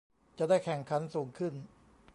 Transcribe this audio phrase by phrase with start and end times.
[0.37, 1.53] จะได้แข่งขันสูงขึ้น